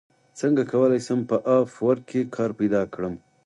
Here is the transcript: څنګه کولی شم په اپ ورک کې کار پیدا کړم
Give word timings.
څنګه 0.39 0.63
کولی 0.71 0.99
شم 1.05 1.19
په 1.29 1.37
اپ 1.55 1.67
ورک 1.85 2.01
کې 2.11 2.21
کار 2.35 2.51
پیدا 2.59 2.81
کړم 2.93 3.13